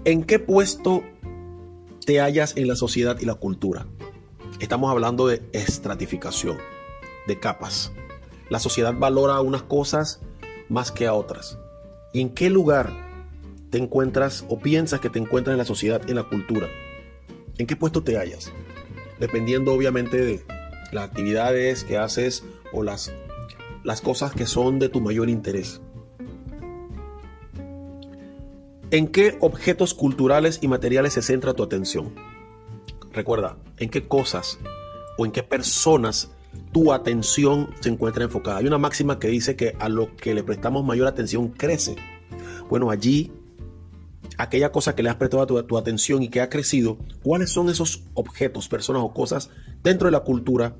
¿En 0.04 0.24
qué 0.24 0.38
puesto 0.38 1.02
te 2.04 2.20
hallas 2.20 2.56
en 2.56 2.68
la 2.68 2.76
sociedad 2.76 3.18
y 3.20 3.24
la 3.24 3.34
cultura? 3.34 3.86
Estamos 4.60 4.90
hablando 4.90 5.26
de 5.26 5.42
estratificación, 5.52 6.58
de 7.26 7.38
capas. 7.38 7.92
La 8.48 8.58
sociedad 8.58 8.94
valora 8.96 9.40
unas 9.40 9.62
cosas 9.62 10.20
más 10.68 10.92
que 10.92 11.06
a 11.06 11.14
otras. 11.14 11.58
¿Y 12.12 12.20
en 12.20 12.30
qué 12.30 12.50
lugar 12.50 12.92
te 13.70 13.78
encuentras 13.78 14.44
o 14.48 14.58
piensas 14.58 15.00
que 15.00 15.10
te 15.10 15.18
encuentras 15.18 15.54
en 15.54 15.58
la 15.58 15.64
sociedad 15.64 16.08
en 16.08 16.16
la 16.16 16.24
cultura? 16.24 16.68
¿En 17.58 17.66
qué 17.66 17.76
puesto 17.76 18.02
te 18.02 18.18
hallas? 18.18 18.52
Dependiendo 19.18 19.72
obviamente 19.72 20.18
de 20.18 20.44
las 20.92 21.04
actividades 21.04 21.84
que 21.84 21.98
haces 21.98 22.44
o 22.72 22.82
las 22.82 23.12
las 23.84 24.00
cosas 24.00 24.32
que 24.32 24.46
son 24.46 24.78
de 24.78 24.88
tu 24.88 25.00
mayor 25.00 25.28
interés. 25.28 25.80
¿En 28.90 29.08
qué 29.08 29.36
objetos 29.40 29.92
culturales 29.92 30.60
y 30.62 30.68
materiales 30.68 31.12
se 31.12 31.22
centra 31.22 31.52
tu 31.52 31.62
atención? 31.62 32.14
Recuerda, 33.12 33.56
¿en 33.76 33.90
qué 33.90 34.08
cosas 34.08 34.58
o 35.18 35.26
en 35.26 35.32
qué 35.32 35.42
personas 35.42 36.33
tu 36.74 36.92
atención 36.92 37.70
se 37.78 37.88
encuentra 37.88 38.24
enfocada. 38.24 38.58
Hay 38.58 38.66
una 38.66 38.78
máxima 38.78 39.20
que 39.20 39.28
dice 39.28 39.54
que 39.54 39.76
a 39.78 39.88
lo 39.88 40.16
que 40.16 40.34
le 40.34 40.42
prestamos 40.42 40.84
mayor 40.84 41.06
atención 41.06 41.50
crece. 41.50 41.94
Bueno, 42.68 42.90
allí, 42.90 43.30
aquella 44.38 44.72
cosa 44.72 44.96
que 44.96 45.04
le 45.04 45.08
has 45.08 45.14
prestado 45.14 45.46
tu, 45.46 45.62
tu 45.62 45.78
atención 45.78 46.24
y 46.24 46.30
que 46.30 46.40
ha 46.40 46.48
crecido, 46.48 46.98
¿cuáles 47.22 47.50
son 47.50 47.70
esos 47.70 48.02
objetos, 48.14 48.66
personas 48.66 49.02
o 49.04 49.14
cosas 49.14 49.50
dentro 49.84 50.08
de 50.08 50.12
la 50.12 50.24
cultura 50.24 50.74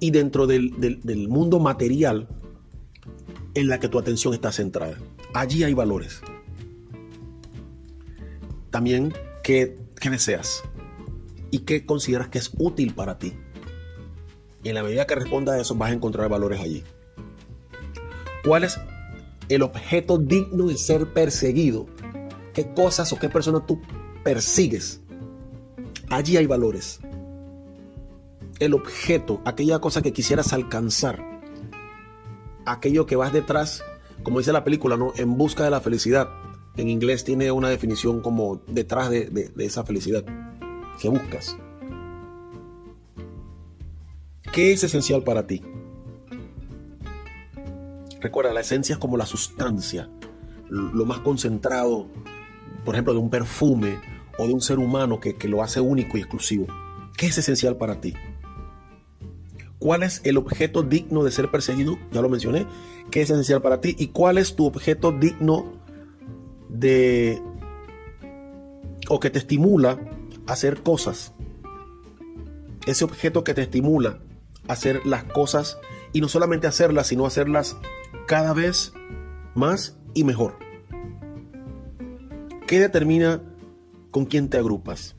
y 0.00 0.10
dentro 0.10 0.48
del, 0.48 1.28
mundo 1.28 1.60
material 1.60 2.26
en 3.54 3.68
la 3.68 3.78
que 3.78 3.88
tu 3.88 4.00
atención 4.00 4.34
está 4.34 4.50
centrada? 4.50 4.98
Allí 5.32 5.62
hay 5.62 5.74
valores. 5.74 6.22
También, 8.70 9.14
¿qué, 9.44 9.78
qué 10.00 10.10
deseas? 10.10 10.64
¿Y 11.52 11.60
qué 11.60 11.86
consideras 11.86 12.26
que 12.30 12.38
es 12.38 12.50
útil 12.58 12.94
para 12.94 13.16
ti? 13.20 13.32
Y 14.62 14.70
en 14.70 14.74
la 14.74 14.82
medida 14.82 15.06
que 15.06 15.14
responda 15.14 15.54
a 15.54 15.60
eso, 15.60 15.74
vas 15.74 15.90
a 15.90 15.94
encontrar 15.94 16.28
valores 16.28 16.60
allí. 16.60 16.82
¿Cuál 18.44 18.64
es 18.64 18.78
el 19.48 19.62
objeto 19.62 20.18
digno 20.18 20.66
de 20.66 20.76
ser 20.76 21.12
perseguido? 21.12 21.86
¿Qué 22.54 22.72
cosas 22.74 23.12
o 23.12 23.18
qué 23.18 23.28
personas 23.28 23.66
tú 23.66 23.80
persigues? 24.24 25.00
Allí 26.10 26.36
hay 26.36 26.46
valores. 26.46 27.00
El 28.58 28.74
objeto, 28.74 29.40
aquella 29.44 29.78
cosa 29.78 30.02
que 30.02 30.12
quisieras 30.12 30.52
alcanzar, 30.52 31.22
aquello 32.66 33.06
que 33.06 33.16
vas 33.16 33.32
detrás, 33.32 33.84
como 34.24 34.38
dice 34.38 34.52
la 34.52 34.64
película, 34.64 34.96
¿no? 34.96 35.12
En 35.16 35.36
busca 35.36 35.62
de 35.64 35.70
la 35.70 35.80
felicidad. 35.80 36.28
En 36.76 36.88
inglés 36.88 37.24
tiene 37.24 37.50
una 37.52 37.68
definición 37.68 38.20
como 38.20 38.60
detrás 38.66 39.10
de, 39.10 39.26
de 39.26 39.64
esa 39.64 39.84
felicidad 39.84 40.24
que 41.00 41.08
buscas. 41.08 41.56
¿Qué 44.58 44.72
es 44.72 44.82
esencial 44.82 45.22
para 45.22 45.46
ti? 45.46 45.62
Recuerda, 48.20 48.52
la 48.52 48.62
esencia 48.62 48.94
es 48.94 48.98
como 48.98 49.16
la 49.16 49.24
sustancia, 49.24 50.10
lo 50.68 51.04
más 51.04 51.20
concentrado, 51.20 52.08
por 52.84 52.96
ejemplo, 52.96 53.12
de 53.12 53.20
un 53.20 53.30
perfume 53.30 54.00
o 54.36 54.48
de 54.48 54.52
un 54.52 54.60
ser 54.60 54.80
humano 54.80 55.20
que, 55.20 55.36
lo 55.46 55.62
hace 55.62 55.80
único 55.80 56.18
y 56.18 56.22
exclusivo. 56.22 56.66
¿Qué 57.16 57.26
es 57.26 57.38
esencial 57.38 57.76
para 57.76 58.00
ti? 58.00 58.14
¿Cuál 59.78 60.02
es 60.02 60.22
el 60.24 60.36
objeto 60.36 60.82
digno 60.82 61.22
de 61.22 61.30
ser 61.30 61.52
perseguido? 61.52 61.96
Ya 62.10 62.20
lo 62.20 62.28
mencioné. 62.28 62.66
¿Qué 63.12 63.20
es 63.20 63.30
esencial 63.30 63.62
para 63.62 63.80
ti? 63.80 63.94
¿Y 63.96 64.08
cuál 64.08 64.38
es 64.38 64.56
tu 64.56 64.66
objeto 64.66 65.12
digno 65.12 65.72
de... 66.68 67.40
o 69.08 69.20
que 69.20 69.30
te 69.30 69.38
estimula 69.38 70.00
a 70.48 70.52
hacer 70.52 70.82
cosas? 70.82 71.32
Ese 72.86 73.04
objeto 73.04 73.44
que 73.44 73.54
te 73.54 73.62
estimula 73.62 74.18
hacer 74.68 75.04
las 75.04 75.24
cosas 75.24 75.78
y 76.12 76.20
no 76.20 76.28
solamente 76.28 76.66
hacerlas, 76.66 77.08
sino 77.08 77.26
hacerlas 77.26 77.76
cada 78.26 78.52
vez 78.52 78.92
más 79.54 79.98
y 80.14 80.24
mejor. 80.24 80.56
¿Qué 82.66 82.80
determina 82.80 83.42
con 84.10 84.26
quién 84.26 84.48
te 84.48 84.58
agrupas? 84.58 85.16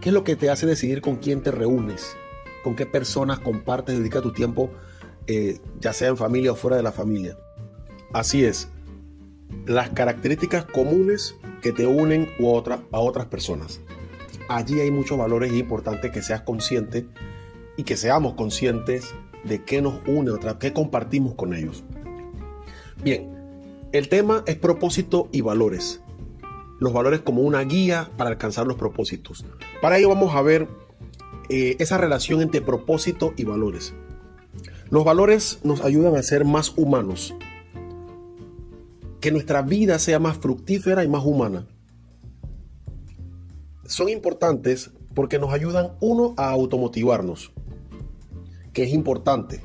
¿Qué 0.00 0.08
es 0.08 0.12
lo 0.12 0.24
que 0.24 0.36
te 0.36 0.50
hace 0.50 0.66
decidir 0.66 1.00
con 1.00 1.16
quién 1.16 1.42
te 1.42 1.50
reúnes? 1.50 2.16
¿Con 2.64 2.76
qué 2.76 2.86
personas 2.86 3.38
compartes, 3.38 3.98
dedicas 3.98 4.22
tu 4.22 4.32
tiempo, 4.32 4.70
eh, 5.26 5.60
ya 5.80 5.92
sea 5.92 6.08
en 6.08 6.16
familia 6.16 6.52
o 6.52 6.56
fuera 6.56 6.76
de 6.76 6.82
la 6.82 6.92
familia? 6.92 7.38
Así 8.12 8.44
es, 8.44 8.68
las 9.66 9.90
características 9.90 10.64
comunes 10.64 11.36
que 11.62 11.72
te 11.72 11.86
unen 11.86 12.28
a 12.92 13.00
otras 13.00 13.26
personas. 13.26 13.80
Allí 14.48 14.80
hay 14.80 14.90
muchos 14.90 15.16
valores 15.16 15.52
y 15.52 15.56
es 15.56 15.60
importante 15.60 16.10
que 16.10 16.22
seas 16.22 16.42
consciente 16.42 17.06
y 17.76 17.84
que 17.84 17.96
seamos 17.96 18.34
conscientes 18.34 19.14
de 19.44 19.64
qué 19.64 19.80
nos 19.82 20.00
une, 20.06 20.32
qué 20.58 20.72
compartimos 20.72 21.34
con 21.34 21.54
ellos. 21.54 21.84
Bien, 23.02 23.30
el 23.92 24.08
tema 24.08 24.42
es 24.46 24.56
propósito 24.56 25.28
y 25.32 25.40
valores. 25.40 26.00
Los 26.78 26.92
valores 26.92 27.20
como 27.20 27.42
una 27.42 27.60
guía 27.62 28.10
para 28.16 28.30
alcanzar 28.30 28.66
los 28.66 28.76
propósitos. 28.76 29.44
Para 29.82 29.98
ello 29.98 30.08
vamos 30.08 30.34
a 30.34 30.42
ver 30.42 30.68
eh, 31.48 31.76
esa 31.78 31.98
relación 31.98 32.40
entre 32.40 32.60
propósito 32.60 33.34
y 33.36 33.44
valores. 33.44 33.94
Los 34.90 35.04
valores 35.04 35.60
nos 35.62 35.82
ayudan 35.82 36.16
a 36.16 36.22
ser 36.22 36.44
más 36.44 36.72
humanos. 36.76 37.34
Que 39.20 39.30
nuestra 39.30 39.62
vida 39.62 39.98
sea 39.98 40.18
más 40.18 40.38
fructífera 40.38 41.04
y 41.04 41.08
más 41.08 41.24
humana. 41.24 41.66
Son 43.84 44.08
importantes 44.08 44.90
porque 45.14 45.38
nos 45.38 45.52
ayudan, 45.52 45.92
uno, 46.00 46.34
a 46.36 46.50
automotivarnos 46.50 47.52
es 48.82 48.92
importante, 48.92 49.60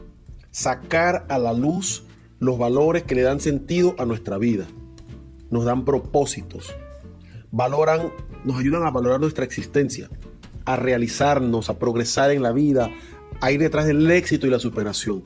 sacar 0.51 1.25
a 1.29 1.37
la 1.37 1.53
luz 1.53 2.05
los 2.39 2.57
valores 2.57 3.03
que 3.03 3.15
le 3.15 3.21
dan 3.21 3.39
sentido 3.39 3.95
a 3.97 4.05
nuestra 4.05 4.37
vida, 4.37 4.65
nos 5.49 5.65
dan 5.65 5.85
propósitos, 5.85 6.73
valoran, 7.51 8.11
nos 8.43 8.59
ayudan 8.59 8.83
a 8.83 8.91
valorar 8.91 9.19
nuestra 9.19 9.45
existencia, 9.45 10.09
a 10.65 10.75
realizarnos, 10.75 11.69
a 11.69 11.77
progresar 11.79 12.31
en 12.31 12.41
la 12.41 12.51
vida, 12.51 12.89
a 13.41 13.51
ir 13.51 13.59
detrás 13.59 13.85
del 13.85 14.09
éxito 14.09 14.47
y 14.47 14.49
la 14.49 14.59
superación. 14.59 15.23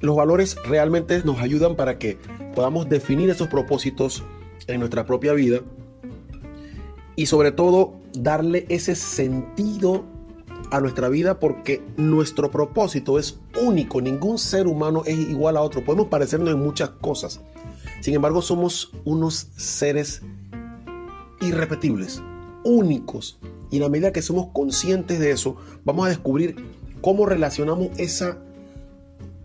Los 0.00 0.16
valores 0.16 0.56
realmente 0.64 1.22
nos 1.24 1.38
ayudan 1.40 1.76
para 1.76 1.98
que 1.98 2.18
podamos 2.54 2.88
definir 2.88 3.30
esos 3.30 3.48
propósitos 3.48 4.24
en 4.66 4.80
nuestra 4.80 5.06
propia 5.06 5.32
vida 5.32 5.60
y 7.16 7.26
sobre 7.26 7.50
todo 7.50 7.94
darle 8.12 8.66
ese 8.68 8.94
sentido 8.94 10.04
a 10.70 10.80
nuestra 10.80 11.08
vida 11.08 11.38
porque 11.38 11.82
nuestro 11.96 12.50
propósito 12.50 13.18
es 13.18 13.38
único. 13.62 14.00
Ningún 14.00 14.38
ser 14.38 14.66
humano 14.66 15.02
es 15.06 15.18
igual 15.18 15.56
a 15.56 15.62
otro. 15.62 15.84
Podemos 15.84 16.08
parecernos 16.08 16.50
en 16.50 16.58
muchas 16.58 16.90
cosas. 16.90 17.40
Sin 18.00 18.14
embargo, 18.14 18.42
somos 18.42 18.92
unos 19.04 19.48
seres 19.56 20.22
irrepetibles, 21.40 22.22
únicos. 22.64 23.38
Y 23.70 23.76
en 23.76 23.82
la 23.82 23.88
medida 23.88 24.12
que 24.12 24.22
somos 24.22 24.48
conscientes 24.52 25.18
de 25.18 25.30
eso, 25.30 25.56
vamos 25.84 26.06
a 26.06 26.10
descubrir 26.10 26.56
cómo 27.00 27.26
relacionamos 27.26 27.88
esa, 27.98 28.38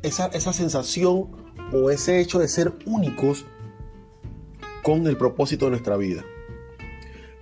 esa, 0.04 0.28
esa 0.28 0.54
sensación 0.54 1.30
o 1.74 1.90
ese 1.90 2.20
hecho 2.20 2.40
de 2.40 2.48
ser 2.48 2.74
únicos 2.86 3.46
con 4.84 5.08
el 5.08 5.18
propósito 5.18 5.66
de 5.66 5.72
nuestra 5.72 5.98
vida. 5.98 6.24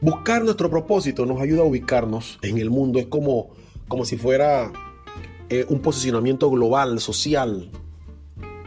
Buscar 0.01 0.43
nuestro 0.43 0.69
propósito 0.69 1.25
nos 1.25 1.41
ayuda 1.41 1.61
a 1.61 1.65
ubicarnos 1.65 2.39
en 2.41 2.57
el 2.57 2.69
mundo. 2.69 2.99
Es 2.99 3.07
como 3.07 3.49
como 3.89 4.05
si 4.05 4.15
fuera 4.15 4.71
eh, 5.49 5.65
un 5.67 5.81
posicionamiento 5.81 6.49
global, 6.49 6.99
social. 6.99 7.69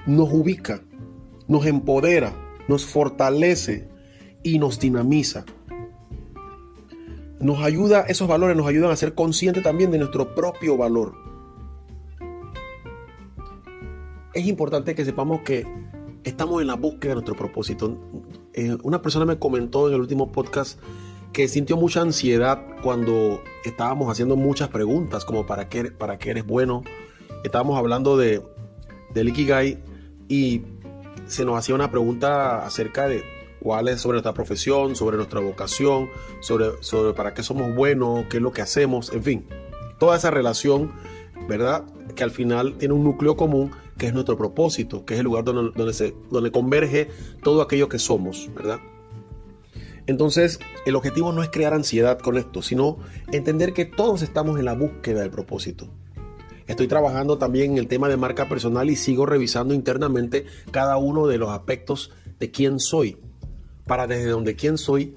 Nos 0.06 0.30
ubica, 0.32 0.82
nos 1.48 1.64
empodera, 1.64 2.34
nos 2.68 2.84
fortalece 2.84 3.88
y 4.42 4.58
nos 4.58 4.78
dinamiza. 4.78 5.46
Nos 7.40 7.60
ayuda, 7.60 8.02
esos 8.02 8.28
valores 8.28 8.56
nos 8.56 8.66
ayudan 8.66 8.90
a 8.90 8.96
ser 8.96 9.14
conscientes 9.14 9.62
también 9.62 9.90
de 9.90 9.98
nuestro 9.98 10.34
propio 10.34 10.76
valor. 10.76 11.14
Es 14.34 14.46
importante 14.46 14.94
que 14.94 15.04
sepamos 15.04 15.40
que 15.42 15.66
estamos 16.24 16.60
en 16.60 16.68
la 16.68 16.74
búsqueda 16.74 17.10
de 17.10 17.14
nuestro 17.16 17.36
propósito. 17.36 17.96
Eh, 18.54 18.76
una 18.82 19.02
persona 19.02 19.24
me 19.24 19.38
comentó 19.38 19.88
en 19.88 19.94
el 19.94 20.00
último 20.00 20.32
podcast 20.32 20.80
que 21.32 21.48
sintió 21.48 21.76
mucha 21.76 22.00
ansiedad 22.00 22.60
cuando 22.82 23.42
estábamos 23.64 24.10
haciendo 24.10 24.36
muchas 24.36 24.68
preguntas, 24.68 25.24
como 25.24 25.46
para 25.46 25.68
qué, 25.68 25.84
para 25.90 26.18
qué 26.18 26.30
eres 26.30 26.46
bueno. 26.46 26.82
Estábamos 27.42 27.78
hablando 27.78 28.16
de, 28.16 28.42
del 29.14 29.28
Ikigai 29.30 29.78
y 30.28 30.62
se 31.26 31.44
nos 31.44 31.58
hacía 31.58 31.74
una 31.74 31.90
pregunta 31.90 32.64
acerca 32.66 33.08
de 33.08 33.24
cuál 33.60 33.88
es 33.88 34.00
sobre 34.00 34.16
nuestra 34.16 34.34
profesión, 34.34 34.94
sobre 34.94 35.16
nuestra 35.16 35.40
vocación, 35.40 36.10
sobre, 36.40 36.82
sobre 36.82 37.14
para 37.14 37.32
qué 37.32 37.42
somos 37.42 37.74
buenos, 37.74 38.26
qué 38.28 38.36
es 38.36 38.42
lo 38.42 38.52
que 38.52 38.62
hacemos, 38.62 39.12
en 39.12 39.22
fin. 39.22 39.46
Toda 39.98 40.16
esa 40.16 40.30
relación, 40.30 40.92
¿verdad? 41.48 41.84
Que 42.14 42.24
al 42.24 42.30
final 42.30 42.76
tiene 42.76 42.94
un 42.94 43.04
núcleo 43.04 43.36
común 43.36 43.70
que 43.96 44.06
es 44.06 44.14
nuestro 44.14 44.36
propósito, 44.36 45.04
que 45.04 45.14
es 45.14 45.20
el 45.20 45.24
lugar 45.24 45.44
donde, 45.44 45.72
donde, 45.76 46.14
donde 46.30 46.50
converge 46.50 47.08
todo 47.42 47.62
aquello 47.62 47.88
que 47.88 47.98
somos, 47.98 48.50
¿verdad? 48.54 48.80
Entonces, 50.06 50.58
el 50.84 50.96
objetivo 50.96 51.32
no 51.32 51.42
es 51.42 51.50
crear 51.50 51.74
ansiedad 51.74 52.18
con 52.18 52.36
esto, 52.36 52.62
sino 52.62 52.98
entender 53.30 53.72
que 53.72 53.84
todos 53.84 54.22
estamos 54.22 54.58
en 54.58 54.64
la 54.64 54.74
búsqueda 54.74 55.20
del 55.20 55.30
propósito. 55.30 55.88
Estoy 56.66 56.88
trabajando 56.88 57.38
también 57.38 57.72
en 57.72 57.78
el 57.78 57.88
tema 57.88 58.08
de 58.08 58.16
marca 58.16 58.48
personal 58.48 58.88
y 58.90 58.96
sigo 58.96 59.26
revisando 59.26 59.74
internamente 59.74 60.46
cada 60.70 60.96
uno 60.96 61.26
de 61.26 61.38
los 61.38 61.50
aspectos 61.50 62.12
de 62.38 62.50
quién 62.50 62.80
soy, 62.80 63.18
para 63.86 64.06
desde 64.06 64.30
donde 64.30 64.56
quién 64.56 64.78
soy 64.78 65.14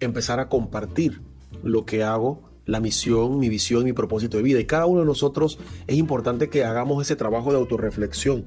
empezar 0.00 0.40
a 0.40 0.48
compartir 0.48 1.22
lo 1.62 1.84
que 1.84 2.02
hago, 2.02 2.42
la 2.66 2.80
misión, 2.80 3.38
mi 3.38 3.48
visión, 3.48 3.84
mi 3.84 3.92
propósito 3.92 4.36
de 4.36 4.42
vida. 4.42 4.60
Y 4.60 4.64
cada 4.64 4.86
uno 4.86 5.00
de 5.00 5.06
nosotros 5.06 5.58
es 5.86 5.96
importante 5.96 6.48
que 6.48 6.64
hagamos 6.64 7.02
ese 7.02 7.16
trabajo 7.16 7.50
de 7.50 7.58
autorreflexión 7.58 8.44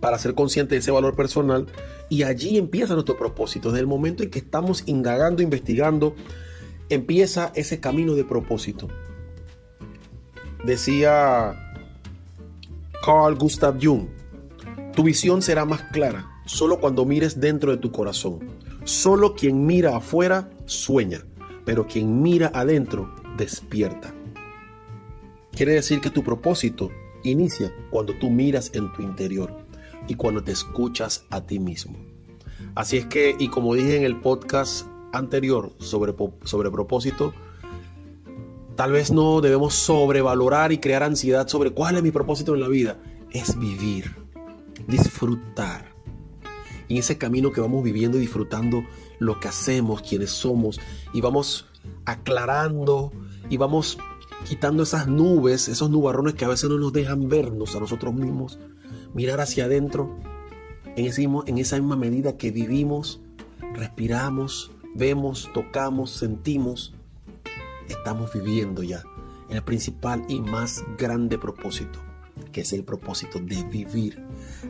para 0.00 0.18
ser 0.18 0.34
consciente 0.34 0.74
de 0.74 0.80
ese 0.80 0.90
valor 0.90 1.16
personal 1.16 1.66
y 2.08 2.22
allí 2.22 2.58
empieza 2.58 2.94
nuestro 2.94 3.16
propósito, 3.16 3.70
desde 3.70 3.80
el 3.80 3.86
momento 3.86 4.22
en 4.22 4.30
que 4.30 4.38
estamos 4.38 4.82
indagando, 4.86 5.42
investigando 5.42 6.14
empieza 6.88 7.52
ese 7.54 7.80
camino 7.80 8.14
de 8.14 8.24
propósito. 8.24 8.88
Decía 10.64 11.74
Carl 13.04 13.36
Gustav 13.36 13.78
Jung, 13.82 14.06
tu 14.94 15.02
visión 15.02 15.42
será 15.42 15.64
más 15.64 15.82
clara 15.92 16.30
solo 16.46 16.80
cuando 16.80 17.04
mires 17.04 17.40
dentro 17.40 17.70
de 17.70 17.78
tu 17.78 17.90
corazón. 17.92 18.40
Solo 18.84 19.34
quien 19.34 19.66
mira 19.66 19.96
afuera 19.96 20.48
sueña, 20.64 21.24
pero 21.64 21.86
quien 21.86 22.22
mira 22.22 22.52
adentro 22.54 23.12
despierta. 23.36 24.14
Quiere 25.52 25.72
decir 25.72 26.00
que 26.00 26.10
tu 26.10 26.22
propósito 26.22 26.90
inicia 27.24 27.74
cuando 27.90 28.14
tú 28.14 28.30
miras 28.30 28.70
en 28.74 28.92
tu 28.92 29.02
interior 29.02 29.65
y 30.08 30.14
cuando 30.14 30.42
te 30.42 30.52
escuchas 30.52 31.24
a 31.30 31.42
ti 31.42 31.58
mismo. 31.58 31.96
Así 32.74 32.96
es 32.98 33.06
que, 33.06 33.36
y 33.38 33.48
como 33.48 33.74
dije 33.74 33.96
en 33.96 34.04
el 34.04 34.20
podcast 34.20 34.86
anterior 35.12 35.72
sobre, 35.78 36.14
sobre 36.44 36.70
propósito, 36.70 37.32
tal 38.76 38.92
vez 38.92 39.10
no 39.10 39.40
debemos 39.40 39.74
sobrevalorar 39.74 40.72
y 40.72 40.78
crear 40.78 41.02
ansiedad 41.02 41.48
sobre 41.48 41.70
cuál 41.70 41.96
es 41.96 42.02
mi 42.02 42.10
propósito 42.10 42.54
en 42.54 42.60
la 42.60 42.68
vida. 42.68 42.98
Es 43.30 43.58
vivir, 43.58 44.14
disfrutar. 44.86 45.94
Y 46.88 46.98
ese 46.98 47.18
camino 47.18 47.50
que 47.50 47.60
vamos 47.60 47.82
viviendo 47.82 48.18
y 48.18 48.20
disfrutando 48.20 48.84
lo 49.18 49.40
que 49.40 49.48
hacemos, 49.48 50.02
quienes 50.02 50.30
somos, 50.30 50.78
y 51.12 51.20
vamos 51.20 51.66
aclarando 52.04 53.12
y 53.48 53.56
vamos 53.56 53.98
quitando 54.46 54.82
esas 54.82 55.08
nubes, 55.08 55.68
esos 55.68 55.90
nubarrones 55.90 56.34
que 56.34 56.44
a 56.44 56.48
veces 56.48 56.70
no 56.70 56.78
nos 56.78 56.92
dejan 56.92 57.28
vernos 57.28 57.74
a 57.74 57.80
nosotros 57.80 58.14
mismos, 58.14 58.58
mirar 59.16 59.40
hacia 59.40 59.64
adentro, 59.64 60.14
en, 60.94 61.58
esa 61.58 61.76
misma 61.76 61.96
medida 61.96 62.36
que 62.36 62.50
vivimos, 62.50 63.22
respiramos, 63.72 64.72
vemos, 64.94 65.50
tocamos, 65.54 66.10
sentimos, 66.10 66.94
estamos 67.88 68.30
viviendo 68.34 68.82
ya 68.82 69.02
el 69.48 69.62
principal 69.62 70.22
y 70.28 70.40
más 70.40 70.84
grande 70.98 71.38
propósito, 71.38 71.98
que 72.52 72.60
es 72.60 72.74
el 72.74 72.84
propósito 72.84 73.38
de 73.38 73.62
vivir, 73.64 74.22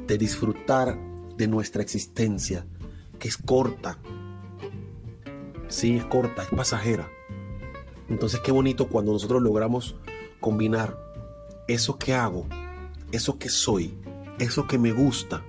de 0.06 0.16
disfrutar 0.16 0.96
de 1.36 1.48
nuestra 1.48 1.82
existencia, 1.82 2.64
que 3.18 3.26
es 3.26 3.36
corta. 3.36 3.98
Sí, 5.66 5.96
es 5.96 6.04
corta, 6.04 6.44
es 6.44 6.50
pasajera. 6.50 7.10
Entonces 8.08 8.38
qué 8.44 8.52
bonito 8.52 8.88
cuando 8.88 9.12
nosotros 9.12 9.42
logramos 9.42 9.96
combinar 10.38 10.96
eso 11.66 11.98
que 11.98 12.14
hago, 12.14 12.46
eso 13.10 13.38
que 13.38 13.48
soy, 13.48 13.92
eso 14.38 14.66
que 14.66 14.78
me 14.78 14.92
gusta, 14.92 15.42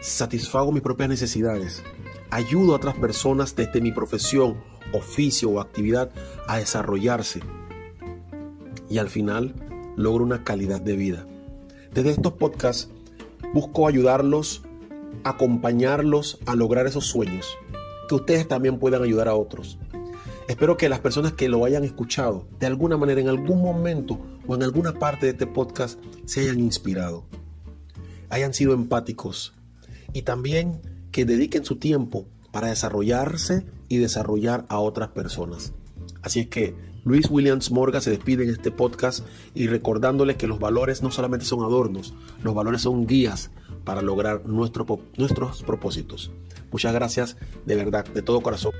satisfago 0.00 0.72
mis 0.72 0.82
propias 0.82 1.08
necesidades, 1.08 1.82
ayudo 2.30 2.72
a 2.72 2.76
otras 2.76 2.94
personas 2.96 3.56
desde 3.56 3.80
mi 3.80 3.92
profesión, 3.92 4.56
oficio 4.92 5.50
o 5.50 5.60
actividad 5.60 6.10
a 6.46 6.58
desarrollarse. 6.58 7.40
Y 8.88 8.98
al 8.98 9.08
final 9.08 9.54
logro 9.96 10.24
una 10.24 10.44
calidad 10.44 10.80
de 10.80 10.96
vida. 10.96 11.26
Desde 11.94 12.10
estos 12.10 12.34
podcasts 12.34 12.90
busco 13.52 13.88
ayudarlos, 13.88 14.62
acompañarlos 15.24 16.38
a 16.46 16.54
lograr 16.54 16.86
esos 16.86 17.06
sueños, 17.06 17.56
que 18.08 18.14
ustedes 18.14 18.46
también 18.46 18.78
puedan 18.78 19.02
ayudar 19.02 19.28
a 19.28 19.34
otros. 19.34 19.78
Espero 20.48 20.76
que 20.76 20.88
las 20.88 20.98
personas 20.98 21.32
que 21.32 21.48
lo 21.48 21.64
hayan 21.64 21.84
escuchado 21.84 22.44
de 22.58 22.66
alguna 22.66 22.96
manera, 22.96 23.20
en 23.20 23.28
algún 23.28 23.62
momento 23.62 24.18
o 24.46 24.54
en 24.54 24.64
alguna 24.64 24.92
parte 24.92 25.26
de 25.26 25.32
este 25.32 25.46
podcast, 25.46 26.00
se 26.24 26.40
hayan 26.40 26.58
inspirado, 26.58 27.24
hayan 28.30 28.54
sido 28.54 28.72
empáticos 28.72 29.54
y 30.12 30.22
también 30.22 30.80
que 31.12 31.24
dediquen 31.24 31.64
su 31.64 31.76
tiempo 31.76 32.26
para 32.52 32.68
desarrollarse 32.68 33.66
y 33.88 33.98
desarrollar 33.98 34.64
a 34.68 34.78
otras 34.78 35.10
personas. 35.10 35.72
Así 36.22 36.40
es 36.40 36.46
que 36.48 36.74
Luis 37.04 37.30
Williams 37.30 37.70
Morga 37.70 38.00
se 38.00 38.10
despide 38.10 38.44
en 38.44 38.50
este 38.50 38.70
podcast 38.70 39.26
y 39.54 39.66
recordándole 39.66 40.36
que 40.36 40.46
los 40.46 40.58
valores 40.58 41.02
no 41.02 41.10
solamente 41.10 41.46
son 41.46 41.62
adornos, 41.64 42.14
los 42.42 42.54
valores 42.54 42.82
son 42.82 43.06
guías 43.06 43.50
para 43.84 44.02
lograr 44.02 44.46
nuestros 44.46 45.62
propósitos. 45.64 46.30
Muchas 46.70 46.92
gracias 46.92 47.36
de 47.66 47.76
verdad, 47.76 48.04
de 48.06 48.22
todo 48.22 48.42
corazón. 48.42 48.72